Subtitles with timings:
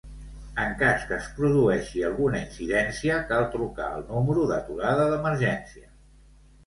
[0.61, 5.91] En cas que es produeixi alguna incidència, cal trucar el número d'aturada d'emergència.